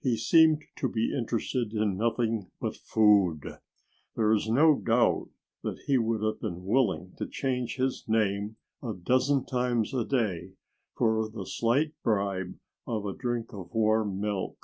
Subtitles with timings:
[0.00, 3.58] He seemed to be interested in nothing but food.
[4.16, 5.28] There is no doubt
[5.62, 10.54] that he would have been willing to change his name a dozen times a day
[10.96, 14.56] for the slight bribe of a drink of warm milk.